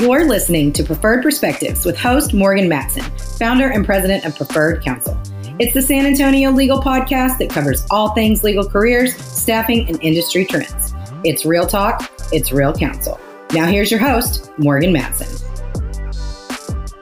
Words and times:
You're 0.00 0.26
listening 0.26 0.72
to 0.74 0.84
Preferred 0.84 1.24
Perspectives 1.24 1.84
with 1.84 1.98
host 1.98 2.32
Morgan 2.32 2.68
Matson, 2.68 3.02
founder 3.36 3.68
and 3.68 3.84
president 3.84 4.24
of 4.24 4.36
Preferred 4.36 4.80
Counsel. 4.80 5.20
It's 5.58 5.74
the 5.74 5.82
San 5.82 6.06
Antonio 6.06 6.52
legal 6.52 6.80
podcast 6.80 7.38
that 7.38 7.50
covers 7.50 7.84
all 7.90 8.10
things 8.14 8.44
legal 8.44 8.64
careers, 8.64 9.16
staffing, 9.16 9.88
and 9.88 10.00
industry 10.00 10.44
trends. 10.44 10.94
It's 11.24 11.44
real 11.44 11.66
talk, 11.66 12.08
it's 12.32 12.52
real 12.52 12.72
counsel. 12.72 13.18
Now, 13.52 13.66
here's 13.66 13.90
your 13.90 13.98
host, 13.98 14.56
Morgan 14.56 14.92
Matson. 14.92 15.26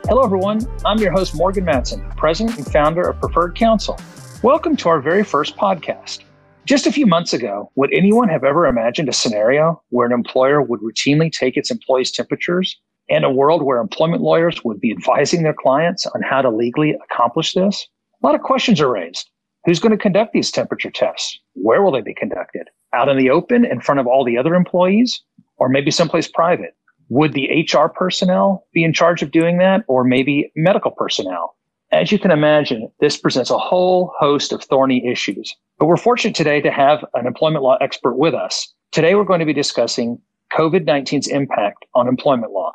Hello, 0.09 0.25
everyone. 0.25 0.67
I'm 0.87 0.97
your 0.97 1.13
host, 1.13 1.35
Morgan 1.35 1.67
Matson, 1.67 2.03
president 2.17 2.57
and 2.57 2.67
founder 2.73 3.03
of 3.11 3.21
Preferred 3.21 3.57
Counsel. 3.57 4.01
Welcome 4.43 4.75
to 4.77 4.89
our 4.89 5.03
very 5.03 5.23
first 5.23 5.55
podcast. 5.59 6.21
Just 6.65 6.87
a 6.87 6.93
few 6.93 7.07
months 7.07 7.35
ago, 7.35 7.71
would 7.75 7.93
anyone 7.93 8.31
have 8.31 8.43
ever 8.43 8.67
imagined 8.67 9.11
a 9.11 9.13
scenario 9.13 9.83
where 9.91 10.07
an 10.07 10.13
employer 10.13 10.63
would 10.63 10.81
routinely 10.81 11.31
take 11.31 11.59
its 11.59 11.71
employees' 11.71 12.11
temperatures 12.11 12.81
and 13.09 13.25
a 13.25 13.31
world 13.31 13.63
where 13.63 13.81
employment 13.81 14.23
lawyers 14.23 14.65
would 14.65 14.81
be 14.81 14.91
advising 14.91 15.43
their 15.43 15.55
clients 15.55 16.07
on 16.07 16.23
how 16.23 16.43
to 16.43 16.51
legally 16.51 16.97
accomplish 17.05 17.55
this? 17.55 17.87
A 18.23 18.27
lot 18.27 18.35
of 18.35 18.43
questions 18.43 18.81
are 18.81 18.91
raised. 18.91 19.31
Who's 19.65 19.81
going 19.81 19.93
to 19.93 19.99
conduct 19.99 20.33
these 20.33 20.51
temperature 20.51 20.91
tests? 20.91 21.39
Where 21.55 21.83
will 21.83 21.93
they 21.93 22.01
be 22.01 22.15
conducted? 22.15 22.69
Out 22.93 23.09
in 23.09 23.19
the 23.19 23.31
open 23.31 23.65
in 23.65 23.81
front 23.81 24.01
of 24.01 24.07
all 24.07 24.25
the 24.25 24.39
other 24.39 24.55
employees 24.55 25.21
or 25.57 25.69
maybe 25.69 25.91
someplace 25.91 26.29
private? 26.29 26.75
Would 27.09 27.35
the 27.35 27.67
HR 27.73 27.89
personnel 27.89 28.65
be 28.73 28.85
in 28.85 28.93
charge 28.93 29.23
of 29.23 29.31
doing 29.31 29.59
that 29.59 29.85
or 29.87 30.05
maybe 30.05 30.53
medical 30.57 30.91
personnel? 30.91 31.57
As 31.93 32.11
you 32.11 32.19
can 32.19 32.33
imagine, 32.33 32.91
this 33.01 33.17
presents 33.17 33.51
a 33.51 33.59
whole 33.59 34.13
host 34.19 34.53
of 34.53 34.63
thorny 34.65 35.07
issues. 35.07 35.55
But 35.79 35.87
we're 35.87 35.97
fortunate 35.97 36.35
today 36.35 36.61
to 36.61 36.71
have 36.71 37.05
an 37.15 37.27
employment 37.27 37.63
law 37.63 37.77
expert 37.81 38.15
with 38.17 38.35
us. 38.35 38.73
Today, 38.91 39.15
we're 39.15 39.25
going 39.25 39.41
to 39.41 39.47
be 39.47 39.53
discussing 39.53 40.21
COVID 40.53 40.85
19's 40.85 41.29
impact 41.29 41.85
on 41.95 42.09
employment 42.09 42.53
law. 42.53 42.73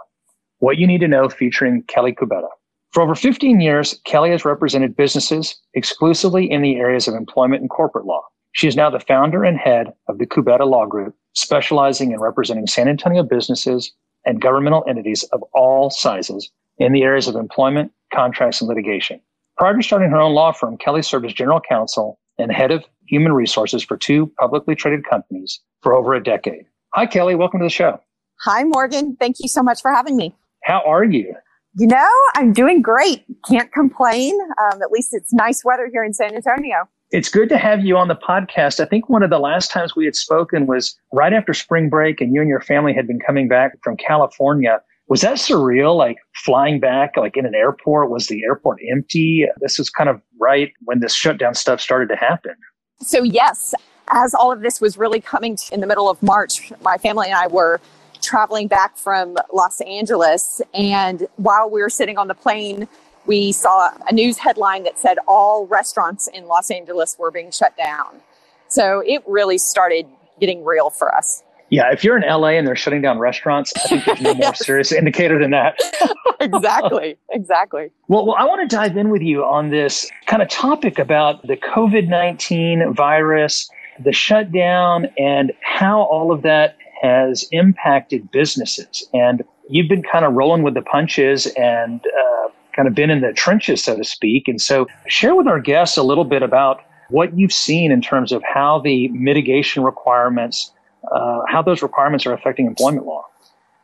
What 0.62 0.78
you 0.78 0.86
need 0.86 1.02
to 1.02 1.08
know 1.08 1.28
featuring 1.28 1.82
Kelly 1.88 2.14
Cubeta. 2.14 2.48
For 2.92 3.02
over 3.02 3.16
15 3.16 3.62
years, 3.62 4.00
Kelly 4.06 4.30
has 4.30 4.46
represented 4.46 4.96
businesses 4.96 5.60
exclusively 5.74 6.50
in 6.50 6.62
the 6.62 6.76
areas 6.76 7.08
of 7.08 7.16
employment 7.16 7.62
and 7.62 7.70
corporate 7.70 8.06
law. 8.06 8.22
She 8.52 8.68
is 8.68 8.76
now 8.76 8.92
the 8.92 9.00
founder 9.00 9.44
and 9.44 9.58
head 9.58 9.92
of 10.08 10.20
the 10.20 10.28
Cubeta 10.28 10.70
Law 10.70 10.86
Group, 10.86 11.16
specializing 11.34 12.12
in 12.12 12.20
representing 12.20 12.68
San 12.68 12.88
Antonio 12.88 13.24
businesses 13.24 13.92
and 14.24 14.40
governmental 14.40 14.86
entities 14.88 15.24
of 15.34 15.42
all 15.56 15.90
sizes 15.90 16.52
in 16.78 16.94
the 16.94 17.02
areas 17.02 17.28
of 17.28 17.36
employment, 17.36 17.92
contracts, 18.14 18.62
and 18.62 18.68
litigation. 18.68 19.20
Prior 19.58 19.76
to 19.76 19.82
starting 19.82 20.12
her 20.12 20.22
own 20.22 20.36
law 20.36 20.52
firm, 20.52 20.78
Kelly 20.78 21.02
served 21.02 21.26
as 21.26 21.34
general 21.34 21.60
counsel 21.60 22.20
and 22.38 22.52
head 22.52 22.70
of 22.70 22.86
human 23.08 23.34
resources 23.34 23.82
for 23.82 23.98
two 23.98 24.32
publicly 24.40 24.76
traded 24.76 25.10
companies 25.10 25.60
for 25.82 25.96
over 25.96 26.14
a 26.14 26.24
decade. 26.24 26.66
Hi, 26.94 27.08
Kelly. 27.08 27.34
Welcome 27.34 27.62
to 27.62 27.66
the 27.66 27.72
show. 27.72 28.00
Hi, 28.42 28.64
Morgan. 28.64 29.16
Thank 29.16 29.38
you 29.40 29.48
so 29.48 29.64
much 29.64 29.82
for 29.82 29.92
having 29.92 30.16
me. 30.16 30.36
How 30.64 30.82
are 30.86 31.04
you? 31.04 31.34
You 31.76 31.88
know, 31.88 32.10
I'm 32.36 32.52
doing 32.52 32.82
great. 32.82 33.24
Can't 33.48 33.72
complain. 33.72 34.38
Um, 34.62 34.82
at 34.82 34.92
least 34.92 35.14
it's 35.14 35.34
nice 35.34 35.64
weather 35.64 35.90
here 35.92 36.04
in 36.04 36.14
San 36.14 36.36
Antonio. 36.36 36.90
It's 37.12 37.30
good 37.30 37.50
to 37.50 37.58
have 37.58 37.84
you 37.84 37.98
on 37.98 38.08
the 38.08 38.16
podcast. 38.16 38.80
I 38.80 38.86
think 38.86 39.10
one 39.10 39.24
of 39.24 39.30
the 39.30 39.40
last 39.40 39.72
times 39.72 39.96
we 39.96 40.06
had 40.06 40.16
spoken 40.16 40.66
was 40.66 40.96
right 41.12 41.34
after 41.34 41.54
spring 41.54 41.90
break, 41.90 42.22
and 42.22 42.34
you 42.34 42.42
and 42.42 42.50
your 42.50 42.62
family 42.62 42.94
had 42.94 43.08
been 43.08 43.20
coming 43.20 43.48
back 43.48 43.78
from 43.84 43.98
California 43.98 44.82
was 45.12 45.20
that 45.20 45.36
surreal 45.36 45.98
like 45.98 46.16
flying 46.34 46.80
back 46.80 47.18
like 47.18 47.36
in 47.36 47.46
an 47.46 47.54
airport 47.54 48.10
was 48.10 48.28
the 48.28 48.42
airport 48.44 48.80
empty 48.90 49.46
this 49.60 49.78
was 49.78 49.90
kind 49.90 50.10
of 50.10 50.22
right 50.40 50.72
when 50.86 51.02
this 51.02 51.14
shutdown 51.14 51.54
stuff 51.54 51.82
started 51.82 52.08
to 52.08 52.16
happen 52.16 52.56
so 53.02 53.22
yes 53.22 53.76
as 54.08 54.34
all 54.34 54.54
of 54.54 54.62
this 54.62 54.80
was 54.80 54.98
really 54.98 55.20
coming 55.20 55.58
in 55.72 55.82
the 55.82 55.88
middle 55.88 56.10
of 56.10 56.24
march 56.24 56.72
my 56.82 56.98
family 56.98 57.28
and 57.28 57.36
i 57.36 57.46
were 57.48 57.82
traveling 58.22 58.68
back 58.68 58.98
from 58.98 59.38
los 59.54 59.82
angeles 59.82 60.62
and 60.74 61.28
while 61.38 61.70
we 61.70 61.82
were 61.82 61.90
sitting 61.90 62.18
on 62.18 62.28
the 62.28 62.36
plane 62.36 62.88
we 63.26 63.52
saw 63.52 63.92
a 64.10 64.14
news 64.14 64.38
headline 64.38 64.84
that 64.84 64.98
said 64.98 65.18
all 65.28 65.68
restaurants 65.68 66.28
in 66.28 66.46
los 66.46 66.72
angeles 66.72 67.16
were 67.20 67.32
being 67.32 67.52
shut 67.52 67.76
down 67.78 68.22
so 68.68 69.04
it 69.06 69.24
really 69.28 69.58
started 69.58 70.06
getting 70.40 70.64
real 70.64 70.90
for 70.90 71.14
us 71.14 71.44
yeah, 71.72 71.90
if 71.90 72.04
you're 72.04 72.18
in 72.18 72.24
LA 72.24 72.50
and 72.50 72.68
they're 72.68 72.76
shutting 72.76 73.02
down 73.02 73.18
restaurants, 73.18 73.72
I 73.78 73.88
think 73.88 74.04
there's 74.04 74.22
no 74.22 74.34
more 74.36 74.54
serious 74.54 74.92
indicator 74.92 75.40
than 75.40 75.52
that. 75.52 75.80
exactly, 76.42 77.18
exactly. 77.30 77.92
Well, 78.08 78.26
well, 78.26 78.36
I 78.38 78.46
want 78.46 78.68
to 78.70 78.76
dive 78.76 78.98
in 78.98 79.10
with 79.10 79.22
you 79.22 79.46
on 79.46 79.70
this 79.70 80.10
kind 80.26 80.42
of 80.42 80.50
topic 80.50 81.00
about 81.00 81.46
the 81.48 81.56
COVID 81.56 82.10
19 82.10 82.94
virus, 82.94 83.70
the 84.04 84.12
shutdown, 84.12 85.08
and 85.18 85.54
how 85.62 86.02
all 86.02 86.32
of 86.32 86.42
that 86.42 86.78
has 87.02 87.46
impacted 87.52 88.32
businesses. 88.32 89.08
And 89.14 89.44
you've 89.70 89.90
been 89.90 90.04
kind 90.04 90.26
of 90.26 90.34
rolling 90.34 90.64
with 90.64 90.74
the 90.74 90.82
punches 90.82 91.48
and 91.58 92.02
uh, 92.06 92.50
kind 92.76 92.88
of 92.88 92.96
been 92.96 93.10
in 93.10 93.22
the 93.22 93.34
trenches, 93.34 93.84
so 93.84 93.98
to 93.98 94.04
speak. 94.04 94.48
And 94.48 94.62
so, 94.62 94.88
share 95.08 95.36
with 95.36 95.48
our 95.48 95.60
guests 95.60 95.98
a 95.98 96.04
little 96.04 96.26
bit 96.26 96.44
about 96.44 96.82
what 97.10 97.38
you've 97.38 97.54
seen 97.54 97.92
in 97.92 98.02
terms 98.02 98.32
of 98.32 98.42
how 98.44 98.80
the 98.80 99.10
mitigation 99.10 99.84
requirements 99.84 100.72
uh, 101.12 101.42
how 101.48 101.62
those 101.62 101.82
requirements 101.82 102.26
are 102.26 102.34
affecting 102.34 102.68
employment 102.68 103.06
law. 103.06 103.26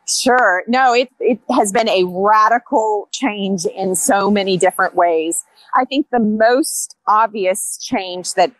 Sure. 0.08 0.62
No, 0.66 0.94
it, 0.94 1.10
it 1.20 1.38
has 1.50 1.70
been 1.70 1.88
a 1.88 2.04
radical 2.04 3.08
change 3.12 3.66
in 3.66 3.94
so 3.94 4.30
many 4.30 4.56
different 4.56 4.94
ways. 4.94 5.44
I 5.74 5.84
think 5.84 6.06
the 6.10 6.20
most 6.20 6.96
obvious 7.06 7.78
change 7.82 8.32
that 8.34 8.52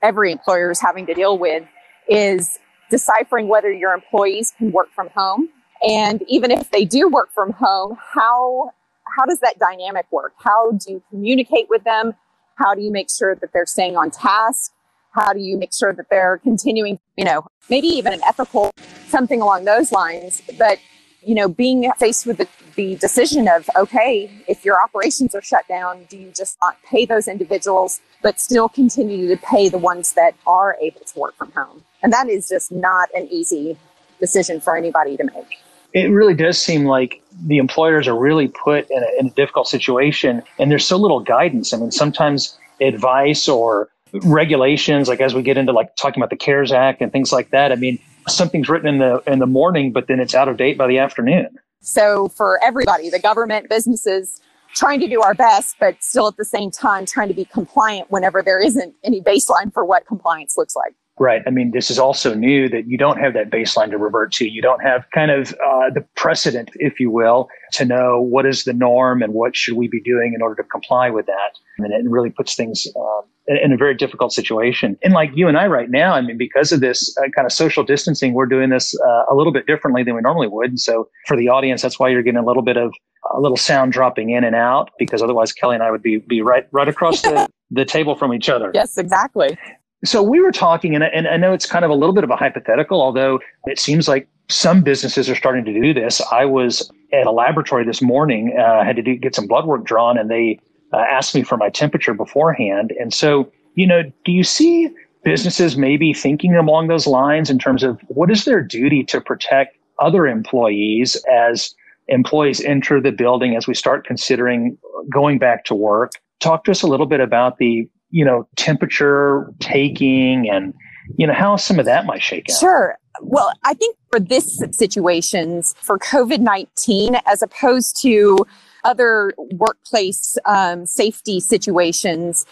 every 0.00 0.30
employer 0.30 0.70
is 0.70 0.80
having 0.80 1.06
to 1.06 1.14
deal 1.14 1.38
with 1.38 1.64
is 2.08 2.58
deciphering 2.92 3.48
whether 3.48 3.72
your 3.72 3.94
employees 3.94 4.52
can 4.56 4.70
work 4.70 4.92
from 4.94 5.08
home. 5.16 5.48
And 5.88 6.22
even 6.28 6.50
if 6.50 6.70
they 6.70 6.84
do 6.84 7.08
work 7.08 7.32
from 7.32 7.52
home, 7.52 7.96
how, 8.14 8.70
how 9.16 9.24
does 9.24 9.40
that 9.40 9.58
dynamic 9.58 10.06
work? 10.12 10.34
How 10.36 10.72
do 10.72 10.92
you 10.92 11.02
communicate 11.08 11.68
with 11.70 11.84
them? 11.84 12.12
How 12.56 12.74
do 12.74 12.82
you 12.82 12.92
make 12.92 13.08
sure 13.10 13.34
that 13.34 13.50
they're 13.54 13.66
staying 13.66 13.96
on 13.96 14.10
task? 14.10 14.72
How 15.12 15.32
do 15.32 15.40
you 15.40 15.56
make 15.56 15.72
sure 15.72 15.94
that 15.94 16.10
they're 16.10 16.38
continuing, 16.38 16.98
you 17.16 17.24
know, 17.24 17.46
maybe 17.70 17.86
even 17.86 18.12
an 18.12 18.20
ethical, 18.26 18.70
something 19.08 19.40
along 19.40 19.64
those 19.64 19.90
lines. 19.90 20.42
But, 20.58 20.78
you 21.24 21.34
know, 21.34 21.48
being 21.48 21.90
faced 21.98 22.26
with 22.26 22.38
the, 22.38 22.48
the 22.74 22.96
decision 22.96 23.48
of, 23.48 23.68
okay, 23.76 24.30
if 24.48 24.64
your 24.64 24.82
operations 24.82 25.34
are 25.34 25.42
shut 25.42 25.66
down, 25.68 26.04
do 26.08 26.16
you 26.16 26.30
just 26.34 26.58
not 26.60 26.76
pay 26.82 27.04
those 27.04 27.28
individuals, 27.28 28.00
but 28.22 28.40
still 28.40 28.68
continue 28.68 29.28
to 29.28 29.36
pay 29.36 29.68
the 29.68 29.78
ones 29.78 30.12
that 30.14 30.34
are 30.46 30.76
able 30.80 31.00
to 31.00 31.18
work 31.18 31.36
from 31.36 31.52
home? 31.52 31.82
And 32.02 32.12
that 32.12 32.28
is 32.28 32.48
just 32.48 32.72
not 32.72 33.08
an 33.14 33.28
easy 33.30 33.76
decision 34.18 34.60
for 34.60 34.76
anybody 34.76 35.16
to 35.16 35.24
make. 35.24 35.58
It 35.92 36.06
really 36.06 36.34
does 36.34 36.58
seem 36.58 36.86
like 36.86 37.22
the 37.46 37.58
employers 37.58 38.08
are 38.08 38.18
really 38.18 38.48
put 38.48 38.90
in 38.90 39.02
a, 39.02 39.20
in 39.20 39.26
a 39.26 39.30
difficult 39.30 39.68
situation 39.68 40.42
and 40.58 40.70
there's 40.70 40.86
so 40.86 40.96
little 40.96 41.20
guidance. 41.20 41.74
I 41.74 41.76
mean, 41.76 41.90
sometimes 41.90 42.58
advice 42.80 43.46
or 43.46 43.88
regulations, 44.12 45.08
like 45.08 45.20
as 45.20 45.34
we 45.34 45.42
get 45.42 45.56
into 45.56 45.72
like 45.72 45.94
talking 45.96 46.22
about 46.22 46.30
the 46.30 46.36
CARES 46.36 46.72
Act 46.72 47.02
and 47.02 47.12
things 47.12 47.32
like 47.32 47.50
that. 47.50 47.72
I 47.72 47.76
mean, 47.76 47.98
something's 48.28 48.68
written 48.68 48.88
in 48.88 48.98
the 48.98 49.22
in 49.26 49.38
the 49.38 49.46
morning, 49.46 49.92
but 49.92 50.06
then 50.08 50.20
it's 50.20 50.34
out 50.34 50.48
of 50.48 50.56
date 50.56 50.78
by 50.78 50.86
the 50.86 50.98
afternoon. 50.98 51.58
So 51.80 52.28
for 52.28 52.60
everybody, 52.62 53.10
the 53.10 53.18
government, 53.18 53.68
businesses, 53.68 54.40
trying 54.74 55.00
to 55.00 55.08
do 55.08 55.20
our 55.20 55.34
best, 55.34 55.76
but 55.78 56.02
still 56.02 56.28
at 56.28 56.36
the 56.36 56.44
same 56.44 56.70
time 56.70 57.06
trying 57.06 57.28
to 57.28 57.34
be 57.34 57.44
compliant 57.44 58.10
whenever 58.10 58.42
there 58.42 58.60
isn't 58.60 58.94
any 59.04 59.20
baseline 59.20 59.72
for 59.72 59.84
what 59.84 60.06
compliance 60.06 60.56
looks 60.56 60.76
like. 60.76 60.94
Right. 61.18 61.42
I 61.46 61.50
mean, 61.50 61.72
this 61.72 61.90
is 61.90 61.98
also 61.98 62.34
new 62.34 62.70
that 62.70 62.86
you 62.86 62.96
don't 62.96 63.18
have 63.18 63.34
that 63.34 63.50
baseline 63.50 63.90
to 63.90 63.98
revert 63.98 64.32
to. 64.32 64.48
You 64.48 64.62
don't 64.62 64.82
have 64.82 65.04
kind 65.14 65.30
of 65.30 65.52
uh, 65.52 65.90
the 65.94 66.04
precedent, 66.16 66.70
if 66.76 66.98
you 66.98 67.10
will, 67.10 67.48
to 67.72 67.84
know 67.84 68.20
what 68.20 68.46
is 68.46 68.64
the 68.64 68.72
norm 68.72 69.22
and 69.22 69.34
what 69.34 69.54
should 69.54 69.74
we 69.74 69.88
be 69.88 70.00
doing 70.00 70.32
in 70.34 70.40
order 70.40 70.62
to 70.62 70.68
comply 70.68 71.10
with 71.10 71.26
that. 71.26 71.50
And 71.78 71.92
it 71.92 72.10
really 72.10 72.30
puts 72.30 72.54
things 72.54 72.86
uh, 72.96 73.22
in 73.46 73.72
a 73.72 73.76
very 73.76 73.94
difficult 73.94 74.32
situation. 74.32 74.96
And 75.02 75.12
like 75.12 75.30
you 75.34 75.48
and 75.48 75.58
I 75.58 75.66
right 75.66 75.90
now, 75.90 76.14
I 76.14 76.22
mean, 76.22 76.38
because 76.38 76.72
of 76.72 76.80
this 76.80 77.14
uh, 77.18 77.28
kind 77.36 77.44
of 77.44 77.52
social 77.52 77.84
distancing, 77.84 78.32
we're 78.32 78.46
doing 78.46 78.70
this 78.70 78.98
uh, 78.98 79.24
a 79.30 79.34
little 79.34 79.52
bit 79.52 79.66
differently 79.66 80.02
than 80.02 80.14
we 80.14 80.22
normally 80.22 80.48
would. 80.48 80.70
And 80.70 80.80
so 80.80 81.08
for 81.26 81.36
the 81.36 81.48
audience, 81.48 81.82
that's 81.82 81.98
why 81.98 82.08
you're 82.08 82.22
getting 82.22 82.40
a 82.40 82.46
little 82.46 82.62
bit 82.62 82.78
of 82.78 82.94
a 83.34 83.38
little 83.38 83.56
sound 83.56 83.92
dropping 83.92 84.30
in 84.30 84.44
and 84.44 84.56
out 84.56 84.90
because 84.98 85.22
otherwise 85.22 85.52
Kelly 85.52 85.74
and 85.74 85.82
I 85.82 85.90
would 85.90 86.02
be, 86.02 86.18
be 86.18 86.40
right, 86.40 86.66
right 86.72 86.88
across 86.88 87.20
the, 87.20 87.48
the 87.70 87.84
table 87.84 88.16
from 88.16 88.32
each 88.32 88.48
other. 88.48 88.70
Yes, 88.74 88.96
exactly. 88.96 89.58
So 90.04 90.22
we 90.22 90.40
were 90.40 90.50
talking, 90.50 90.94
and 90.94 91.04
I, 91.04 91.08
and 91.08 91.28
I 91.28 91.36
know 91.36 91.52
it's 91.52 91.66
kind 91.66 91.84
of 91.84 91.90
a 91.90 91.94
little 91.94 92.14
bit 92.14 92.24
of 92.24 92.30
a 92.30 92.36
hypothetical, 92.36 93.00
although 93.00 93.38
it 93.66 93.78
seems 93.78 94.08
like 94.08 94.28
some 94.48 94.82
businesses 94.82 95.30
are 95.30 95.36
starting 95.36 95.64
to 95.64 95.72
do 95.72 95.94
this. 95.94 96.20
I 96.32 96.44
was 96.44 96.90
at 97.12 97.26
a 97.26 97.30
laboratory 97.30 97.84
this 97.84 98.02
morning, 98.02 98.56
uh, 98.58 98.84
had 98.84 98.96
to 98.96 99.02
do, 99.02 99.16
get 99.16 99.34
some 99.34 99.46
blood 99.46 99.66
work 99.66 99.84
drawn, 99.84 100.18
and 100.18 100.28
they 100.28 100.58
uh, 100.92 100.98
asked 100.98 101.34
me 101.34 101.42
for 101.42 101.56
my 101.56 101.70
temperature 101.70 102.14
beforehand. 102.14 102.92
And 102.98 103.14
so, 103.14 103.50
you 103.74 103.86
know, 103.86 104.02
do 104.24 104.32
you 104.32 104.42
see 104.42 104.90
businesses 105.22 105.76
maybe 105.76 106.12
thinking 106.12 106.56
along 106.56 106.88
those 106.88 107.06
lines 107.06 107.48
in 107.48 107.58
terms 107.58 107.84
of 107.84 108.00
what 108.08 108.30
is 108.30 108.44
their 108.44 108.60
duty 108.60 109.04
to 109.04 109.20
protect 109.20 109.76
other 110.00 110.26
employees 110.26 111.16
as 111.32 111.74
employees 112.08 112.60
enter 112.62 113.00
the 113.00 113.12
building 113.12 113.54
as 113.54 113.68
we 113.68 113.74
start 113.74 114.04
considering 114.04 114.76
going 115.12 115.38
back 115.38 115.64
to 115.66 115.76
work? 115.76 116.12
Talk 116.40 116.64
to 116.64 116.72
us 116.72 116.82
a 116.82 116.88
little 116.88 117.06
bit 117.06 117.20
about 117.20 117.58
the 117.58 117.88
you 118.12 118.24
know, 118.24 118.46
temperature 118.56 119.52
taking 119.58 120.48
and, 120.48 120.72
you 121.16 121.26
know, 121.26 121.32
how 121.32 121.56
some 121.56 121.80
of 121.80 121.86
that 121.86 122.06
might 122.06 122.22
shake 122.22 122.46
out. 122.50 122.60
Sure. 122.60 122.96
Well, 123.20 123.52
I 123.64 123.74
think 123.74 123.96
for 124.10 124.20
this 124.20 124.62
situations 124.70 125.74
for 125.80 125.98
COVID 125.98 126.38
19, 126.38 127.16
as 127.26 127.42
opposed 127.42 128.00
to 128.02 128.46
other 128.84 129.32
workplace 129.52 130.36
um, 130.44 130.86
safety 130.86 131.40
situations. 131.40 132.46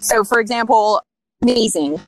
So, 0.00 0.24
for 0.24 0.38
example, 0.38 1.02
amazing 1.42 2.00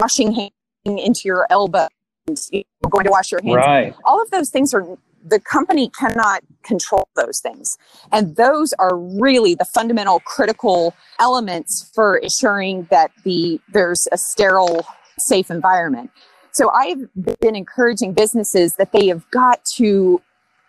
washing 0.00 0.32
hands 0.32 0.52
into 0.84 1.22
your 1.24 1.46
elbow, 1.50 1.88
you 2.26 2.64
know, 2.82 2.90
going 2.90 3.04
to 3.04 3.10
wash 3.10 3.32
your 3.32 3.42
hands. 3.42 3.56
Right. 3.56 3.94
All 4.04 4.22
of 4.22 4.30
those 4.30 4.50
things 4.50 4.72
are 4.74 4.86
the 5.24 5.40
company 5.40 5.90
cannot 5.90 6.42
control 6.62 7.08
those 7.16 7.40
things. 7.40 7.78
And 8.12 8.36
those 8.36 8.72
are 8.74 8.96
really 8.96 9.54
the 9.54 9.64
fundamental 9.64 10.20
critical 10.20 10.94
elements 11.18 11.90
for 11.94 12.16
ensuring 12.18 12.86
that 12.90 13.10
the 13.24 13.60
there's 13.72 14.06
a 14.12 14.18
sterile, 14.18 14.86
safe 15.18 15.50
environment. 15.50 16.10
So 16.52 16.70
I've 16.70 17.08
been 17.40 17.56
encouraging 17.56 18.12
businesses 18.12 18.76
that 18.76 18.92
they 18.92 19.08
have 19.08 19.28
got 19.30 19.64
to 19.76 20.20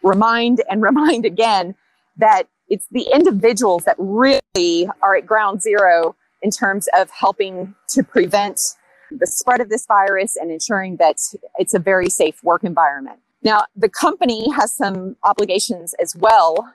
remind 0.04 0.64
and 0.70 0.82
remind 0.90 1.26
again 1.26 1.76
that 2.18 2.44
it's 2.70 2.88
the 2.92 3.08
individuals 3.14 3.84
that 3.84 3.96
really 4.00 4.90
are 5.02 5.16
at 5.16 5.26
ground 5.26 5.62
zero 5.62 6.16
in 6.42 6.50
terms 6.50 6.88
of 6.98 7.10
helping 7.12 7.76
to 7.90 8.04
prevent 8.04 8.60
the 9.12 9.28
spread 9.28 9.62
of 9.62 9.70
this 9.70 9.86
virus 9.86 10.36
and 10.36 10.52
ensuring 10.52 10.98
that 10.98 11.18
it's 11.60 11.74
a 11.74 11.80
very 11.80 12.10
safe 12.10 12.44
work 12.44 12.64
environment. 12.64 13.20
Now, 13.46 13.66
the 13.76 13.90
company 13.90 14.50
has 14.52 14.76
some 14.76 15.16
obligations 15.24 15.94
as 16.02 16.16
well 16.16 16.74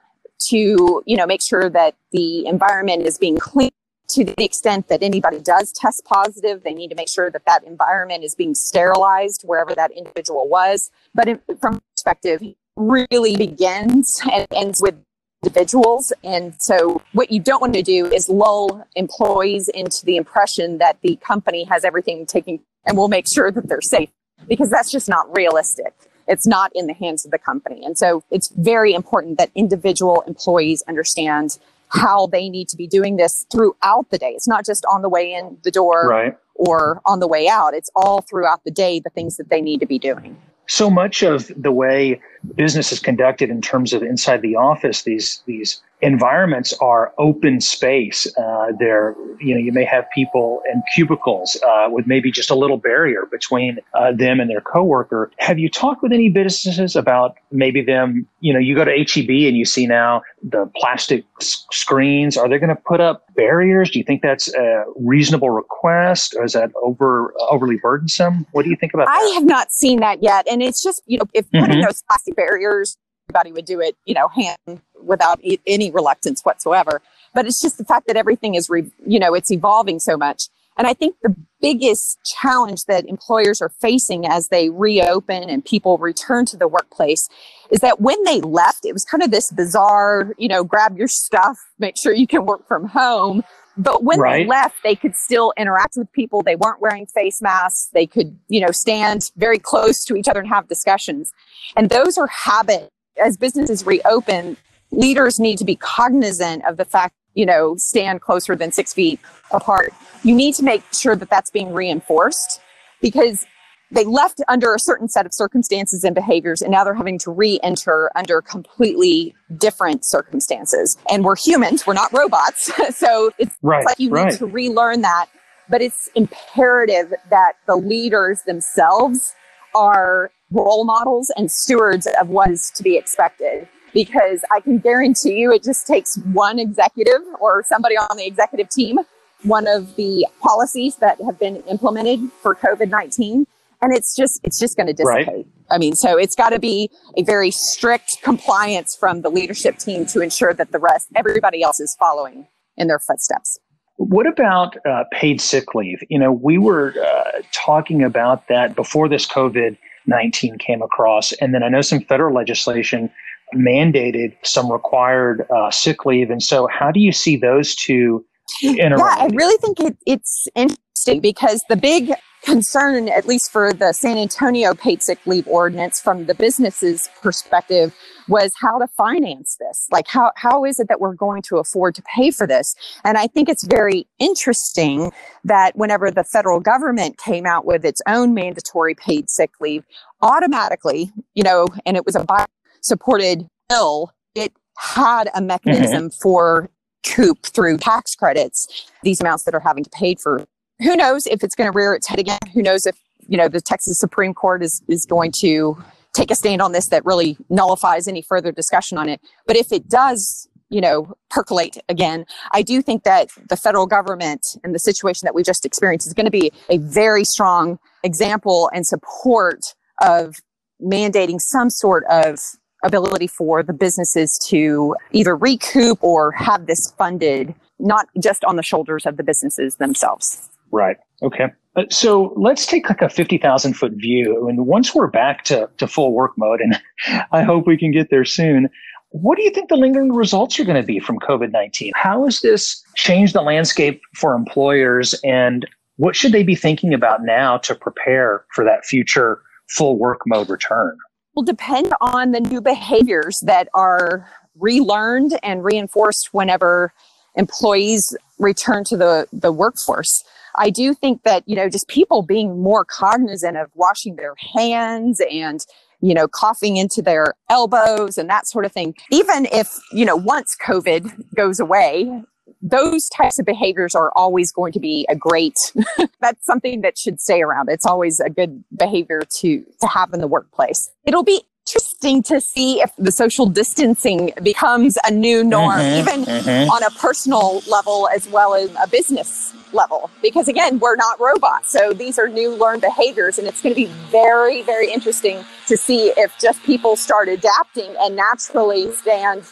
to, 0.49 1.03
you 1.05 1.17
know, 1.17 1.27
make 1.27 1.43
sure 1.43 1.69
that 1.69 1.97
the 2.13 2.47
environment 2.47 3.03
is 3.03 3.19
being 3.19 3.37
clean 3.37 3.71
to 4.11 4.25
the 4.25 4.45
extent 4.45 4.89
that 4.89 5.03
anybody 5.03 5.41
does 5.41 5.73
test 5.73 6.05
positive, 6.05 6.63
they 6.65 6.75
need 6.75 6.89
to 6.89 6.97
make 6.97 7.09
sure 7.09 7.31
that 7.31 7.45
that 7.47 7.65
environment 7.65 8.25
is 8.25 8.35
being 8.35 8.55
sterilized 8.55 9.43
wherever 9.43 9.75
that 9.75 9.91
individual 9.93 10.49
was. 10.49 10.91
But 11.15 11.29
in, 11.29 11.41
from 11.61 11.81
perspective, 11.95 12.43
really 12.77 13.37
begins 13.37 14.21
and 14.33 14.47
ends 14.55 14.81
with 14.83 14.97
individuals. 15.43 16.13
And 16.25 16.55
so 16.61 17.03
what 17.13 17.31
you 17.31 17.41
don't 17.41 17.61
want 17.61 17.75
to 17.75 17.83
do 17.83 18.07
is 18.07 18.29
lull 18.29 18.85
employees 18.97 19.69
into 19.69 20.05
the 20.05 20.17
impression 20.17 20.79
that 20.79 21.01
the 21.03 21.17
company 21.17 21.65
has 21.65 21.85
everything 21.85 22.27
taken 22.27 22.61
and 22.87 22.97
will 22.97 23.09
make 23.09 23.27
sure 23.33 23.51
that 23.51 23.69
they're 23.69 23.81
safe 23.81 24.11
because 24.49 24.71
that's 24.71 24.91
just 24.91 25.09
not 25.09 25.35
realistic. 25.37 25.95
It's 26.31 26.47
not 26.47 26.71
in 26.75 26.87
the 26.87 26.95
hands 26.95 27.25
of 27.25 27.31
the 27.31 27.39
company. 27.39 27.85
And 27.85 27.99
so 27.99 28.25
it's 28.31 28.49
very 28.49 28.95
important 28.95 29.37
that 29.39 29.51
individual 29.55 30.23
employees 30.27 30.83
understand 30.89 31.59
how 31.89 32.29
they 32.29 32.49
need 32.49 32.69
to 32.69 32.77
be 32.77 32.87
doing 32.87 33.17
this 33.17 33.47
throughout 33.51 34.09
the 34.11 34.19
day. 34.19 34.31
It's 34.31 34.49
not 34.49 34.65
just 34.65 34.85
on 34.87 35.03
the 35.03 35.09
way 35.09 35.35
in 35.35 35.59
the 35.65 35.73
door 35.73 36.09
right. 36.09 36.39
or 36.55 37.03
on 37.05 37.19
the 37.19 37.27
way 37.27 37.49
out. 37.49 37.75
It's 37.75 37.91
all 37.97 38.21
throughout 38.21 38.63
the 38.65 38.71
day, 38.71 39.01
the 39.01 39.11
things 39.11 39.37
that 39.37 39.51
they 39.51 39.61
need 39.61 39.81
to 39.81 39.87
be 39.87 39.99
doing. 39.99 40.37
So 40.67 40.89
much 40.89 41.25
of 41.25 41.51
the 41.57 41.73
way 41.73 42.21
business 42.55 42.93
is 42.93 43.01
conducted 43.01 43.51
in 43.51 43.61
terms 43.61 43.93
of 43.93 44.05
inside 44.05 44.41
the 44.41 44.55
office, 44.55 45.03
these 45.03 45.43
these 45.45 45.83
environments 46.03 46.73
are 46.81 47.13
open 47.19 47.61
space. 47.61 48.27
Uh, 48.37 48.69
they're, 48.79 49.15
you 49.41 49.55
know, 49.55 49.61
you 49.61 49.73
may 49.73 49.85
have 49.85 50.05
people 50.15 50.63
in 50.73 50.83
cubicles 50.95 51.61
uh, 51.67 51.89
with 51.91 52.07
maybe 52.07 52.31
just 52.31 52.51
a 52.51 52.55
little 52.55 52.77
barrier 52.79 53.27
between 53.31 53.79
uh, 53.95 54.13
them 54.13 54.41
and 54.41 54.49
their 54.51 54.61
coworker. 54.61 55.31
Have 55.39 55.59
you 55.59 55.69
talked 55.69 56.03
with 56.03 56.13
any 56.13 56.29
businesses 56.29 56.97
about 56.97 57.37
maybe 57.51 57.83
them, 57.83 58.27
you 58.41 58.53
know, 58.53 58.59
you 58.59 58.75
go 58.75 58.85
to 58.85 58.91
HEB 58.93 59.29
and 59.49 59.57
you 59.57 59.65
see 59.65 59.87
now 59.87 60.23
the 60.43 60.71
plastic 60.77 61.25
s- 61.41 61.67
screens. 61.71 62.37
Are 62.37 62.49
they 62.49 62.59
going 62.59 62.75
to 62.75 62.83
put 62.87 63.01
up 63.01 63.25
barriers? 63.35 63.91
Do 63.91 63.99
you 63.99 64.05
think 64.05 64.23
that's 64.23 64.53
a 64.55 64.85
reasonable 64.97 65.51
request 65.51 66.35
or 66.37 66.45
is 66.45 66.55
that 66.55 66.71
over 66.83 67.33
overly 67.51 67.77
burdensome? 67.77 68.47
What 68.53 68.65
do 68.65 68.71
you 68.71 68.77
think 68.77 68.95
about 68.95 69.07
that? 69.07 69.13
I 69.13 69.21
that? 69.23 69.35
have 69.35 69.45
not 69.45 69.71
seen 69.73 70.01
that 70.01 70.23
yet. 70.23 70.47
And 70.51 70.63
it's 70.63 70.83
just, 70.83 71.03
you 71.07 71.19
know, 71.19 71.25
if 71.35 71.51
putting 71.51 71.79
Mhm. 71.79 71.85
those 71.87 72.03
plastic 72.09 72.37
barriers, 72.37 72.97
everybody 73.29 73.53
would 73.53 73.65
do 73.65 73.81
it, 73.81 73.97
you 74.07 74.15
know, 74.15 74.29
hand 74.29 74.81
without 75.05 75.39
e- 75.45 75.61
any 75.67 75.91
reluctance 75.91 76.43
whatsoever. 76.45 77.03
But 77.35 77.47
it's 77.47 77.61
just 77.61 77.79
the 77.79 77.85
fact 77.85 78.07
that 78.09 78.17
everything 78.17 78.55
is, 78.55 78.69
re- 78.71 78.91
you 79.07 79.19
know, 79.19 79.35
it's 79.35 79.51
evolving 79.51 80.01
so 80.01 80.17
much. 80.17 80.45
And 80.77 80.87
I 80.87 80.95
think 80.95 81.17
the 81.23 81.35
biggest 81.61 82.19
challenge 82.25 82.87
that 82.87 83.07
employers 83.07 83.61
are 83.61 83.69
facing 83.69 84.27
as 84.27 84.49
they 84.49 84.71
reopen 84.71 85.51
and 85.51 85.65
people 85.65 85.99
return 85.99 86.47
to 86.47 86.57
the 86.57 86.69
workplace 86.69 87.29
is 87.71 87.81
that 87.81 88.01
when 88.01 88.23
they 88.25 88.41
left, 88.41 88.87
it 88.87 88.93
was 88.93 89.05
kind 89.05 89.23
of 89.23 89.31
this 89.31 89.51
bizarre, 89.51 90.33
you 90.39 90.49
know, 90.49 90.65
grab 90.65 90.97
your 90.97 91.09
stuff, 91.09 91.59
make 91.79 91.99
sure 91.99 92.15
you 92.15 92.27
can 92.27 92.47
work 92.47 92.67
from 92.67 92.87
home. 92.87 93.43
But 93.77 94.05
when 94.05 94.21
Right. 94.21 94.45
they 94.45 94.49
left, 94.49 94.77
they 94.83 94.95
could 94.97 95.17
still 95.17 95.53
interact 95.57 95.97
with 95.97 96.11
people. 96.13 96.43
They 96.43 96.57
weren't 96.57 96.81
wearing 96.81 97.07
face 97.07 97.43
masks. 97.43 97.89
They 97.93 98.07
could, 98.07 98.39
you 98.49 98.61
know, 98.61 98.71
stand 98.71 99.31
very 99.37 99.59
close 99.59 100.05
to 100.07 100.17
each 100.17 100.29
other 100.29 100.41
and 100.41 100.49
have 100.49 100.69
discussions. 100.69 101.33
And 101.77 101.91
those 101.91 102.17
are 102.19 102.27
habits. 102.29 102.89
As 103.23 103.37
businesses 103.37 103.85
reopen, 103.85 104.57
leaders 104.93 105.39
need 105.41 105.59
to 105.59 105.65
be 105.65 105.77
cognizant 105.77 106.65
of 106.67 106.77
the 106.77 106.85
fact, 106.85 107.15
you 107.35 107.47
know, 107.47 107.77
stand 107.77 108.21
closer 108.21 108.57
than 108.57 108.73
six 108.73 108.93
feet 108.93 109.21
apart. 109.51 109.93
You 110.23 110.35
need 110.35 110.55
to 110.57 110.65
make 110.65 110.83
sure 110.93 111.17
that 111.17 111.31
that's 111.31 111.51
being 111.51 111.73
reinforced 111.73 112.61
because 113.01 113.47
they 113.93 114.05
left 114.05 114.41
under 114.49 114.75
a 114.75 114.79
certain 114.79 115.09
set 115.09 115.27
of 115.27 115.35
circumstances 115.35 116.05
and 116.05 116.15
behaviors, 116.15 116.63
and 116.63 116.71
now 116.71 116.85
they're 116.85 116.95
having 116.95 117.19
to 117.21 117.31
re 117.33 117.59
enter 117.63 118.11
under 118.15 118.41
completely 118.41 119.35
different 119.57 120.05
circumstances. 120.05 120.97
And 121.11 121.25
we're 121.25 121.37
humans, 121.37 121.87
we're 121.87 121.95
not 121.95 122.13
robots. 122.13 122.71
so 122.97 123.33
it's 123.39 123.57
Right, 123.63 123.85
like 123.85 123.99
you 123.99 124.11
right. 124.11 124.31
need 124.31 124.39
to 124.39 124.47
relearn 124.47 125.01
that. 125.03 125.27
But 125.69 125.83
it's 125.83 126.09
imperative 126.15 127.15
that 127.31 127.55
the 127.67 127.77
leaders 127.77 128.43
themselves 128.43 129.35
are 129.75 130.31
role 130.51 130.85
models 130.85 131.33
and 131.37 131.51
stewards 131.51 132.07
of 132.21 132.29
what 132.29 132.51
is 132.51 132.71
to 132.73 132.83
be 132.83 132.97
expected. 132.97 133.69
Because 133.93 134.45
I 134.51 134.61
can 134.61 134.79
guarantee 134.79 135.39
you 135.39 135.53
it 135.53 135.63
just 135.63 135.87
takes 135.87 136.17
one 136.33 136.59
executive 136.59 137.23
or 137.41 137.65
somebody 137.65 137.97
on 137.97 138.17
the 138.17 138.27
executive 138.27 138.69
team, 138.69 138.99
one 139.43 139.67
of 139.67 139.97
the 139.97 140.27
policies 140.41 140.97
that 140.97 141.21
have 141.23 141.39
been 141.39 141.57
implemented 141.69 142.21
for 142.43 142.55
COVID 142.55 142.89
19, 142.89 143.47
and 143.83 143.93
it's 143.95 144.15
just 144.15 144.41
it's 144.45 144.59
just 144.59 144.77
going 144.77 144.95
to 144.95 145.05
Right. 145.05 145.27
dissipate. 145.27 145.47
I 145.71 145.79
mean, 145.79 145.95
so 145.95 146.17
it's 146.17 146.35
got 146.35 146.51
to 146.51 146.59
be 146.59 146.91
a 147.17 147.23
very 147.23 147.51
strict 147.51 148.23
compliance 148.23 148.97
from 148.97 149.23
the 149.23 149.31
leadership 149.31 149.79
team 149.79 150.05
to 150.07 150.21
ensure 150.21 150.53
that 150.55 150.73
the 150.73 150.79
rest 150.79 151.09
everybody 151.15 151.63
else 151.63 151.81
is 151.81 151.97
following 151.99 152.47
in 152.77 152.89
their 152.89 152.99
footsteps. 152.99 153.59
What 153.97 154.27
about 154.27 154.77
uh, 154.87 155.05
paid 155.13 155.41
sick 155.41 155.75
leave? 155.75 156.01
You 156.09 156.19
know, 156.19 156.33
we 156.33 156.59
were 156.59 156.95
uh, 156.99 157.43
talking 157.53 158.03
about 158.03 158.49
that 158.49 158.75
before 158.75 159.09
this 159.09 159.27
COVID 159.27 159.77
19 160.07 160.59
came 160.59 160.83
across. 160.83 161.33
And 161.35 161.55
then 161.55 161.63
I 161.63 161.69
know 161.69 161.83
some 161.83 162.01
federal 162.01 162.35
legislation 162.35 163.11
mandated 163.55 164.37
some 164.45 164.71
required 164.71 165.47
uh, 165.55 165.71
sick 165.71 166.05
leave. 166.07 166.31
And 166.31 166.43
so, 166.43 166.67
how 166.67 166.91
do 166.91 167.01
you 167.01 167.13
see 167.13 167.37
those 167.37 167.75
two? 167.75 168.25
Yeah, 168.63 168.97
I 168.99 169.29
really 169.33 169.57
think 169.59 169.81
it, 169.81 169.97
it's 170.07 170.49
interesting 170.57 171.21
because 171.21 171.63
the 171.69 171.77
big 171.77 172.13
concern, 172.43 173.09
at 173.09 173.27
least 173.27 173.51
for 173.51 173.73
the 173.73 173.93
San 173.93 174.17
Antonio 174.17 174.75
paid 174.75 175.03
sick 175.03 175.19
leave 175.27 175.47
ordinance 175.47 176.01
from 176.01 176.27
the 176.27 176.35
business's 176.35 177.09
perspective, 177.23 177.95
was 178.29 178.53
how 178.61 178.79
to 178.79 178.87
finance 178.89 179.57
this. 179.61 179.87
Like, 179.91 180.07
how, 180.09 180.33
how 180.37 180.65
is 180.65 180.81
it 180.81 180.89
that 180.89 181.01
we're 181.01 181.15
going 181.15 181.43
to 181.43 181.59
afford 181.59 181.95
to 181.97 182.03
pay 182.03 182.31
for 182.31 182.47
this? 182.47 182.75
And 183.05 183.19
I 183.19 183.27
think 183.27 183.49
it's 183.49 183.65
very 183.65 184.07
interesting 184.19 185.13
that 185.45 185.77
whenever 185.77 186.11
the 186.11 186.25
federal 186.25 186.61
government 186.61 187.19
came 187.19 187.47
out 187.47 187.67
with 187.67 187.85
its 187.85 188.01
own 188.07 188.33
mandatory 188.35 188.95
paid 188.95 189.29
sick 189.29 189.51
leave, 189.61 189.85
automatically, 190.23 191.13
you 191.35 191.43
know, 191.43 191.67
and 191.85 191.97
it 191.97 192.07
was 192.07 192.15
a 192.15 192.25
bi- 192.25 192.47
supported 192.83 193.47
bill, 193.69 194.13
it 194.35 194.53
had 194.79 195.29
a 195.35 195.41
mechanism 195.41 196.09
mm-hmm. 196.09 196.21
for 196.23 196.71
coop 197.05 197.45
through 197.47 197.79
tax 197.79 198.15
credits 198.15 198.67
these 199.03 199.21
amounts 199.21 199.45
that 199.45 199.55
are 199.55 199.61
having 199.61 199.85
to 199.85 199.91
pay 199.91 200.15
for. 200.15 200.45
Who 200.81 200.97
knows 200.97 201.27
if 201.27 201.43
it's 201.43 201.55
going 201.55 201.71
to 201.71 201.77
rear 201.77 201.95
its 201.95 202.07
head 202.07 202.19
again? 202.19 202.39
Who 202.53 202.63
knows 202.63 202.87
if 202.87 202.97
you 203.27 203.37
know 203.37 203.49
the 203.49 203.61
texas 203.61 203.99
supreme 203.99 204.35
court 204.35 204.63
is 204.63 204.83
is 204.89 205.07
going 205.07 205.33
to 205.41 205.83
take 206.15 206.31
a 206.31 206.35
stand 206.35 206.61
on 206.61 206.73
this 206.73 206.89
that 206.89 207.05
really 207.05 207.37
nullifies 207.49 208.09
any 208.09 208.23
further 208.23 208.51
discussion 208.51 208.99
on 208.99 209.09
it. 209.09 209.21
But 209.47 209.57
if 209.57 209.73
it 209.73 209.89
does 209.89 210.49
you 210.71 210.81
know 210.81 211.13
percolate 211.31 211.77
again 211.89 212.25
i 212.53 212.63
do 212.63 212.81
think 212.81 213.03
that 213.03 213.29
the 213.49 213.57
federal 213.57 213.87
government 213.87 214.47
and 214.63 214.73
the 214.73 214.79
situation 214.79 215.27
that 215.27 215.35
we 215.35 215.43
just 215.43 215.67
experienced 215.67 216.07
is 216.07 216.15
going 216.15 216.27
to 216.27 216.31
be 216.31 216.53
a 216.69 216.79
very 216.79 217.25
strong 217.25 217.77
example 218.05 218.71
and 218.73 218.87
support 218.87 219.75
of 220.01 220.37
mandating 220.81 221.41
some 221.41 221.69
sort 221.69 222.05
of 222.09 222.39
ability 222.85 223.27
for 223.27 223.63
the 223.63 223.73
businesses 223.73 224.39
to 224.49 224.95
either 225.13 225.37
recoup 225.37 226.03
or 226.03 226.33
have 226.33 226.67
this 226.67 226.93
funded 226.99 227.55
not 227.79 228.07
just 228.23 228.45
on 228.45 228.57
the 228.57 228.63
shoulders 228.63 229.07
of 229.07 229.17
the 229.17 229.23
businesses 229.23 229.77
themselves 229.77 230.51
Right. 230.73 230.97
Okay. 231.23 231.47
Uh, 231.77 231.85
so 231.91 232.33
let's 232.37 232.67
take 232.67 232.89
like 232.89 233.03
a 233.03 233.09
50,000 233.09 233.75
foot 233.75 233.93
view. 233.93 234.49
And 234.49 234.67
once 234.67 234.95
we're 234.95 235.09
back 235.09 235.45
to, 235.45 235.69
to 235.79 235.87
full 235.87 236.13
work 236.13 236.33
mode, 236.37 236.61
and 236.61 236.81
I 237.33 237.43
hope 237.43 237.67
we 237.67 237.77
can 237.79 237.93
get 237.93 238.11
there 238.11 238.25
soon, 238.25 238.69
what 239.11 239.37
do 239.37 239.43
you 239.43 239.51
think 239.51 239.69
the 239.69 239.77
lingering 239.77 240.13
results 240.13 240.59
are 240.61 240.65
going 240.65 240.81
to 240.81 240.87
be 240.87 241.01
from 241.01 241.19
COVID 241.19 241.51
19? 241.51 241.93
How 241.95 242.25
has 242.25 242.41
this 242.41 242.83
changed 242.95 243.35
the 243.35 243.43
landscape 243.43 244.01
for 244.15 244.35
employers? 244.35 245.15
And 245.25 245.67
what 245.97 246.15
should 246.15 246.33
they 246.33 246.45
be 246.45 246.55
thinking 246.55 246.95
about 246.95 247.25
now 247.25 247.59
to 247.59 247.75
prepare 247.75 248.45
for 248.55 248.65
that 248.65 248.85
future 248.85 249.43
full 249.69 249.99
work 249.99 250.21
mode 250.27 250.49
return? 250.49 250.97
Will 251.35 251.43
depend 251.45 251.93
on 252.01 252.33
the 252.33 252.41
new 252.41 252.61
behaviors 252.61 253.41
that 253.47 253.69
are 253.75 254.27
relearned 254.59 255.39
and 255.43 255.65
reinforced 255.65 256.31
whenever 256.33 256.93
employees 257.37 258.17
return 258.39 258.85
to 258.85 258.97
the, 258.97 259.27
the 259.33 259.53
workforce. 259.53 260.25
I 260.57 260.71
do 260.71 260.95
think 260.95 261.23
that, 261.23 261.45
you 261.47 261.55
know, 261.55 261.69
just 261.69 261.89
people 261.89 262.23
being 262.23 262.61
more 262.61 262.85
cognizant 262.85 263.57
of 263.57 263.71
washing 263.75 264.17
their 264.17 264.35
hands 264.55 265.21
and, 265.31 265.61
you 266.01 266.15
know, 266.15 266.27
coughing 266.27 266.77
into 266.77 267.03
their 267.03 267.35
elbows 267.49 268.19
and 268.19 268.29
that 268.29 268.49
sort 268.49 268.65
of 268.65 268.73
thing. 268.73 268.95
Even 269.11 269.47
if, 269.53 269.79
you 269.93 270.05
know, 270.05 270.17
once 270.17 270.57
COVID 270.67 271.35
goes 271.37 271.61
away, 271.61 272.23
those 272.63 273.09
types 273.09 273.39
of 273.39 273.47
behaviors 273.47 273.95
are 273.95 274.13
always 274.17 274.53
going 274.53 274.73
to 274.73 274.81
be 274.81 275.07
a 275.09 275.17
great 275.17 275.73
that's 276.21 276.45
something 276.45 276.81
that 276.83 276.99
should 276.99 277.21
stay 277.21 277.43
around 277.43 277.69
it's 277.69 277.87
always 277.87 278.21
a 278.21 278.31
good 278.31 278.63
behavior 278.77 279.23
to 279.31 279.65
to 279.81 279.87
have 279.87 280.13
in 280.13 280.21
the 280.21 280.29
workplace 280.29 280.91
it'll 281.05 281.23
be 281.23 281.43
interesting 281.67 282.23
to 282.23 282.41
see 282.41 282.81
if 282.81 282.95
the 282.97 283.13
social 283.13 283.47
distancing 283.47 284.33
becomes 284.43 284.99
a 285.07 285.11
new 285.13 285.45
norm, 285.45 285.79
mm-hmm, 285.79 286.09
even 286.09 286.25
mm-hmm. 286.25 286.71
on 286.71 286.83
a 286.83 286.91
personal 286.91 287.63
level 287.69 288.09
as 288.09 288.29
well 288.29 288.55
as 288.55 288.71
a 288.83 288.89
business 288.89 289.55
level. 289.73 290.11
Because 290.23 290.49
again, 290.49 290.79
we're 290.79 290.97
not 290.97 291.21
robots. 291.21 291.71
So 291.71 291.93
these 291.93 292.19
are 292.19 292.29
new 292.29 292.55
learned 292.55 292.81
behaviors. 292.81 293.39
And 293.39 293.47
it's 293.47 293.63
going 293.63 293.75
to 293.75 293.81
be 293.81 293.91
very, 294.11 294.63
very 294.63 294.93
interesting 294.93 295.45
to 295.67 295.77
see 295.77 296.13
if 296.17 296.37
just 296.41 296.63
people 296.65 296.97
start 296.97 297.29
adapting 297.29 297.95
and 298.01 298.17
naturally 298.17 298.93
stand 298.93 299.45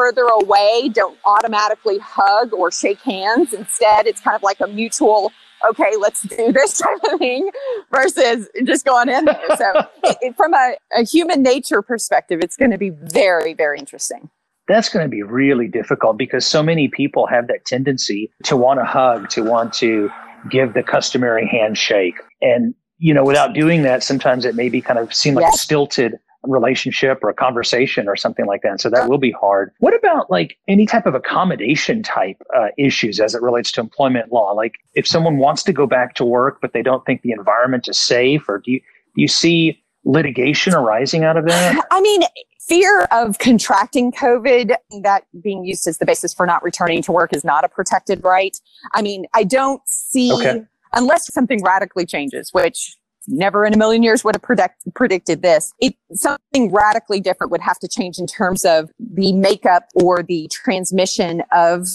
further 0.00 0.22
away, 0.22 0.88
don't 0.94 1.18
automatically 1.26 1.98
hug 1.98 2.54
or 2.54 2.72
shake 2.72 3.00
hands. 3.00 3.52
Instead, 3.52 4.06
it's 4.06 4.20
kind 4.20 4.34
of 4.34 4.42
like 4.42 4.60
a 4.60 4.66
mutual 4.66 5.30
okay, 5.68 5.90
let's 6.00 6.22
do 6.22 6.52
this 6.52 6.78
type 6.78 7.12
of 7.12 7.18
thing 7.18 7.50
versus 7.92 8.48
just 8.64 8.82
going 8.86 9.10
in 9.10 9.26
there. 9.26 9.56
So, 9.58 9.86
it, 10.04 10.16
it, 10.22 10.36
from 10.36 10.54
a, 10.54 10.76
a 10.96 11.02
human 11.02 11.42
nature 11.42 11.82
perspective, 11.82 12.40
it's 12.42 12.56
going 12.56 12.70
to 12.70 12.78
be 12.78 12.88
very, 12.88 13.52
very 13.52 13.78
interesting. 13.78 14.30
That's 14.68 14.88
going 14.88 15.04
to 15.04 15.10
be 15.10 15.22
really 15.22 15.68
difficult 15.68 16.16
because 16.16 16.46
so 16.46 16.62
many 16.62 16.88
people 16.88 17.26
have 17.26 17.46
that 17.48 17.66
tendency 17.66 18.32
to 18.44 18.56
want 18.56 18.80
to 18.80 18.86
hug, 18.86 19.28
to 19.30 19.44
want 19.44 19.74
to 19.74 20.10
give 20.48 20.72
the 20.72 20.82
customary 20.82 21.46
handshake. 21.46 22.14
And, 22.40 22.74
you 22.96 23.12
know, 23.12 23.24
without 23.24 23.52
doing 23.52 23.82
that, 23.82 24.02
sometimes 24.02 24.46
it 24.46 24.54
may 24.54 24.70
be 24.70 24.80
kind 24.80 24.98
of 24.98 25.12
seem 25.12 25.34
like 25.34 25.42
yes. 25.42 25.60
stilted 25.60 26.18
relationship 26.42 27.22
or 27.22 27.28
a 27.28 27.34
conversation 27.34 28.08
or 28.08 28.16
something 28.16 28.46
like 28.46 28.62
that. 28.62 28.80
So 28.80 28.88
that 28.90 29.08
will 29.08 29.18
be 29.18 29.30
hard. 29.32 29.72
What 29.78 29.94
about 29.94 30.30
like 30.30 30.56
any 30.68 30.86
type 30.86 31.06
of 31.06 31.14
accommodation 31.14 32.02
type 32.02 32.36
uh, 32.56 32.68
issues 32.78 33.20
as 33.20 33.34
it 33.34 33.42
relates 33.42 33.70
to 33.72 33.80
employment 33.80 34.32
law? 34.32 34.52
Like 34.52 34.74
if 34.94 35.06
someone 35.06 35.36
wants 35.36 35.62
to 35.64 35.72
go 35.72 35.86
back 35.86 36.14
to 36.14 36.24
work, 36.24 36.60
but 36.60 36.72
they 36.72 36.82
don't 36.82 37.04
think 37.04 37.22
the 37.22 37.32
environment 37.32 37.88
is 37.88 37.98
safe, 37.98 38.48
or 38.48 38.58
do 38.58 38.72
you, 38.72 38.80
do 38.80 39.22
you 39.22 39.28
see 39.28 39.82
litigation 40.04 40.74
arising 40.74 41.24
out 41.24 41.36
of 41.36 41.44
that? 41.46 41.86
I 41.90 42.00
mean, 42.00 42.22
fear 42.66 43.02
of 43.10 43.38
contracting 43.38 44.12
COVID, 44.12 44.74
that 45.02 45.24
being 45.42 45.64
used 45.64 45.86
as 45.86 45.98
the 45.98 46.06
basis 46.06 46.32
for 46.32 46.46
not 46.46 46.62
returning 46.62 47.02
to 47.02 47.12
work 47.12 47.34
is 47.34 47.44
not 47.44 47.64
a 47.64 47.68
protected 47.68 48.24
right. 48.24 48.56
I 48.94 49.02
mean, 49.02 49.26
I 49.34 49.44
don't 49.44 49.82
see, 49.86 50.32
okay. 50.32 50.62
unless 50.94 51.32
something 51.34 51.62
radically 51.62 52.06
changes, 52.06 52.50
which 52.52 52.96
never 53.28 53.64
in 53.64 53.74
a 53.74 53.76
million 53.76 54.02
years 54.02 54.24
would 54.24 54.34
have 54.34 54.42
predict, 54.42 54.82
predicted 54.94 55.42
this. 55.42 55.72
It, 55.80 55.94
something 56.12 56.72
radically 56.72 57.20
different 57.20 57.50
would 57.50 57.60
have 57.60 57.78
to 57.80 57.88
change 57.88 58.18
in 58.18 58.26
terms 58.26 58.64
of 58.64 58.90
the 58.98 59.32
makeup 59.32 59.84
or 59.94 60.22
the 60.22 60.48
transmission 60.52 61.42
of 61.52 61.86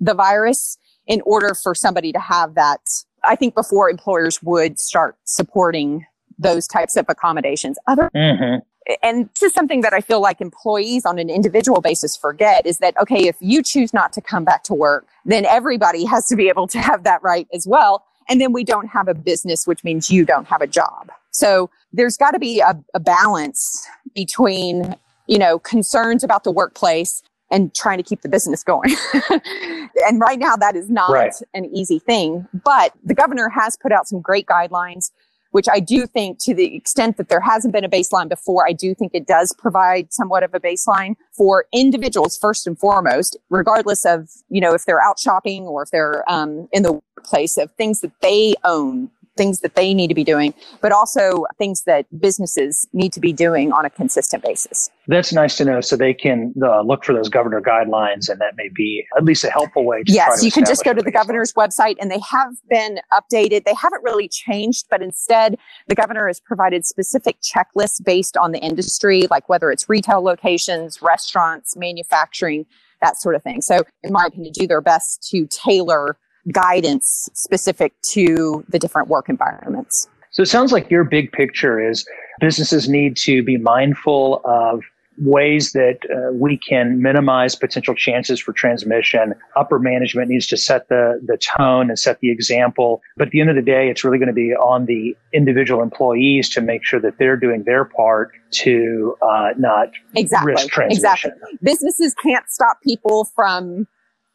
the 0.00 0.14
virus 0.14 0.78
in 1.06 1.20
order 1.22 1.54
for 1.54 1.74
somebody 1.74 2.12
to 2.12 2.20
have 2.20 2.54
that. 2.54 2.80
I 3.24 3.34
think 3.34 3.54
before 3.54 3.90
employers 3.90 4.42
would 4.42 4.78
start 4.78 5.16
supporting 5.24 6.06
those 6.38 6.68
types 6.68 6.96
of 6.96 7.06
accommodations. 7.08 7.78
Other, 7.88 8.10
mm-hmm. 8.14 8.60
and 9.02 9.28
this 9.30 9.42
is 9.42 9.52
something 9.52 9.80
that 9.80 9.92
I 9.92 10.00
feel 10.00 10.20
like 10.20 10.40
employees 10.40 11.04
on 11.04 11.18
an 11.18 11.28
individual 11.28 11.80
basis 11.80 12.16
forget 12.16 12.64
is 12.64 12.78
that, 12.78 12.96
okay, 13.00 13.26
if 13.26 13.36
you 13.40 13.62
choose 13.62 13.92
not 13.92 14.12
to 14.12 14.20
come 14.20 14.44
back 14.44 14.62
to 14.64 14.74
work, 14.74 15.08
then 15.24 15.44
everybody 15.46 16.04
has 16.04 16.26
to 16.28 16.36
be 16.36 16.48
able 16.48 16.68
to 16.68 16.78
have 16.78 17.02
that 17.04 17.22
right 17.22 17.48
as 17.52 17.66
well. 17.66 18.04
And 18.28 18.40
then 18.40 18.52
we 18.52 18.64
don't 18.64 18.88
have 18.88 19.08
a 19.08 19.14
business, 19.14 19.66
which 19.66 19.84
means 19.84 20.10
you 20.10 20.24
don't 20.24 20.46
have 20.46 20.60
a 20.60 20.66
job. 20.66 21.10
So 21.30 21.70
there's 21.92 22.16
got 22.16 22.32
to 22.32 22.38
be 22.38 22.60
a, 22.60 22.78
a 22.94 23.00
balance 23.00 23.86
between, 24.14 24.96
you 25.26 25.38
know, 25.38 25.58
concerns 25.58 26.24
about 26.24 26.44
the 26.44 26.50
workplace 26.50 27.22
and 27.50 27.74
trying 27.74 27.96
to 27.96 28.02
keep 28.02 28.22
the 28.22 28.28
business 28.28 28.62
going. 28.62 28.94
and 30.06 30.20
right 30.20 30.38
now 30.38 30.56
that 30.56 30.76
is 30.76 30.90
not 30.90 31.10
right. 31.10 31.34
an 31.54 31.64
easy 31.74 31.98
thing, 31.98 32.46
but 32.64 32.92
the 33.04 33.14
governor 33.14 33.48
has 33.48 33.76
put 33.76 33.92
out 33.92 34.06
some 34.06 34.20
great 34.20 34.46
guidelines 34.46 35.10
which 35.50 35.66
I 35.70 35.80
do 35.80 36.06
think 36.06 36.38
to 36.40 36.54
the 36.54 36.76
extent 36.76 37.16
that 37.16 37.28
there 37.28 37.40
hasn't 37.40 37.72
been 37.72 37.84
a 37.84 37.88
baseline 37.88 38.28
before, 38.28 38.66
I 38.66 38.72
do 38.72 38.94
think 38.94 39.12
it 39.14 39.26
does 39.26 39.54
provide 39.54 40.12
somewhat 40.12 40.42
of 40.42 40.54
a 40.54 40.60
baseline 40.60 41.16
for 41.32 41.66
individuals 41.72 42.36
first 42.36 42.66
and 42.66 42.78
foremost, 42.78 43.36
regardless 43.50 44.04
of, 44.04 44.28
you 44.48 44.60
know, 44.60 44.74
if 44.74 44.84
they're 44.84 45.00
out 45.00 45.18
shopping 45.18 45.64
or 45.64 45.82
if 45.82 45.90
they're 45.90 46.28
um, 46.30 46.68
in 46.72 46.82
the 46.82 47.00
workplace 47.16 47.56
of 47.56 47.70
things 47.72 48.00
that 48.00 48.12
they 48.20 48.54
own 48.64 49.10
things 49.38 49.60
that 49.60 49.74
they 49.74 49.94
need 49.94 50.08
to 50.08 50.14
be 50.14 50.24
doing, 50.24 50.52
but 50.82 50.92
also 50.92 51.46
things 51.56 51.84
that 51.84 52.04
businesses 52.20 52.86
need 52.92 53.12
to 53.14 53.20
be 53.20 53.32
doing 53.32 53.72
on 53.72 53.86
a 53.86 53.90
consistent 53.90 54.42
basis. 54.42 54.90
That's 55.06 55.32
nice 55.32 55.56
to 55.56 55.64
know. 55.64 55.80
So 55.80 55.96
they 55.96 56.12
can 56.12 56.52
uh, 56.62 56.82
look 56.82 57.04
for 57.04 57.14
those 57.14 57.30
governor 57.30 57.62
guidelines, 57.62 58.28
and 58.28 58.38
that 58.40 58.54
may 58.56 58.68
be 58.74 59.06
at 59.16 59.24
least 59.24 59.44
a 59.44 59.50
helpful 59.50 59.86
way. 59.86 60.02
To 60.02 60.12
yes, 60.12 60.40
to 60.40 60.46
you 60.46 60.52
can 60.52 60.66
just 60.66 60.84
go 60.84 60.92
to 60.92 61.00
the 61.00 61.10
governor's 61.10 61.54
website, 61.54 61.96
and 61.98 62.10
they 62.10 62.20
have 62.30 62.52
been 62.68 63.00
updated. 63.12 63.64
They 63.64 63.74
haven't 63.74 64.02
really 64.04 64.28
changed, 64.28 64.86
but 64.90 65.00
instead, 65.00 65.56
the 65.86 65.94
governor 65.94 66.26
has 66.26 66.40
provided 66.40 66.84
specific 66.84 67.38
checklists 67.40 68.04
based 68.04 68.36
on 68.36 68.52
the 68.52 68.58
industry, 68.58 69.26
like 69.30 69.48
whether 69.48 69.70
it's 69.70 69.88
retail 69.88 70.22
locations, 70.22 71.00
restaurants, 71.00 71.76
manufacturing, 71.76 72.66
that 73.00 73.16
sort 73.16 73.34
of 73.34 73.42
thing. 73.42 73.62
So, 73.62 73.84
in 74.02 74.12
my 74.12 74.26
opinion, 74.26 74.52
do 74.52 74.66
their 74.66 74.80
best 74.80 75.26
to 75.30 75.46
tailor 75.46 76.18
guidance 76.52 77.28
specific 77.34 77.92
to 78.12 78.64
the 78.68 78.78
different 78.78 79.08
work 79.08 79.28
environments. 79.28 80.08
So 80.30 80.42
it 80.42 80.46
sounds 80.46 80.72
like 80.72 80.90
your 80.90 81.04
big 81.04 81.32
picture 81.32 81.80
is 81.80 82.06
businesses 82.40 82.88
need 82.88 83.16
to 83.18 83.42
be 83.42 83.56
mindful 83.56 84.40
of 84.44 84.82
ways 85.20 85.72
that 85.72 85.98
uh, 86.10 86.32
we 86.32 86.56
can 86.56 87.02
minimize 87.02 87.54
potential 87.54 87.94
chances 87.94 88.38
for 88.38 88.52
transmission. 88.52 89.34
Upper 89.56 89.78
management 89.78 90.28
needs 90.28 90.46
to 90.48 90.56
set 90.56 90.88
the, 90.88 91.20
the 91.26 91.36
tone 91.36 91.88
and 91.88 91.98
set 91.98 92.20
the 92.20 92.30
example. 92.30 93.02
But 93.16 93.28
at 93.28 93.32
the 93.32 93.40
end 93.40 93.50
of 93.50 93.56
the 93.56 93.62
day, 93.62 93.88
it's 93.88 94.04
really 94.04 94.18
going 94.18 94.28
to 94.28 94.32
be 94.32 94.52
on 94.54 94.86
the 94.86 95.16
individual 95.32 95.82
employees 95.82 96.48
to 96.50 96.60
make 96.60 96.84
sure 96.84 97.00
that 97.00 97.18
they're 97.18 97.36
doing 97.36 97.64
their 97.64 97.84
part 97.84 98.30
to 98.52 99.16
uh, 99.22 99.50
not 99.58 99.88
exactly. 100.14 100.52
risk 100.52 100.68
transmission. 100.68 101.32
Exactly. 101.32 101.58
Businesses 101.62 102.14
can't 102.22 102.48
stop 102.48 102.78
people 102.82 103.24
from 103.34 103.86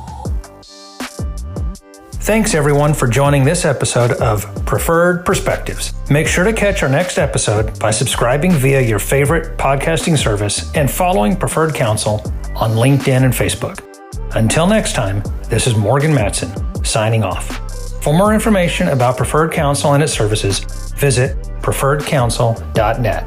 Thanks 2.27 2.55
everyone 2.55 2.93
for 2.93 3.07
joining 3.07 3.46
this 3.46 3.63
episode 3.63 4.12
of 4.12 4.43
Preferred 4.65 5.25
Perspectives. 5.25 5.93
Make 6.10 6.27
sure 6.27 6.43
to 6.43 6.51
catch 6.51 6.84
our 6.84 6.89
next 6.89 7.17
episode 7.17 7.79
by 7.79 7.89
subscribing 7.89 8.51
via 8.51 8.81
your 8.81 9.00
favorite 9.00 9.57
podcasting 9.57 10.17
service 10.17 10.69
and 10.75 10.91
following 10.91 11.38
Preferred 11.38 11.74
Counsel 11.74 12.15
on 12.53 12.72
LinkedIn 12.72 13.24
and 13.24 13.31
Facebook. 13.31 13.79
Until 14.36 14.67
next 14.67 14.91
time, 14.91 15.24
this 15.48 15.67
is 15.67 15.77
Morgan 15.77 16.13
Matson 16.13 16.51
signing 16.84 17.24
off. 17.24 18.03
For 18.03 18.13
more 18.13 18.34
information 18.34 18.89
about 18.89 19.15
Preferred 19.15 19.53
Counsel 19.53 19.93
and 19.93 20.03
its 20.03 20.12
services, 20.12 20.60
visit 20.98 21.38
preferredcounsel.net. 21.62 23.25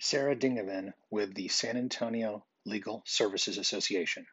Sarah 0.00 0.34
Dingavan 0.34 0.92
with 1.08 1.34
the 1.34 1.46
San 1.46 1.76
Antonio 1.76 2.42
Legal 2.64 3.02
Services 3.06 3.58
Association. 3.58 4.26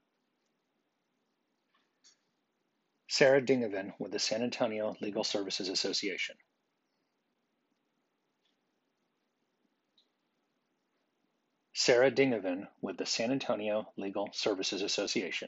Sarah 3.09 3.41
Dingavan 3.41 3.93
with 3.99 4.11
the 4.11 4.19
San 4.19 4.43
Antonio 4.43 4.95
Legal 5.01 5.23
Services 5.23 5.69
Association. 5.69 6.35
Sarah 11.73 12.11
Dingavan 12.11 12.67
with 12.81 12.97
the 12.97 13.05
San 13.05 13.31
Antonio 13.31 13.87
Legal 13.97 14.29
Services 14.33 14.81
Association. 14.81 15.47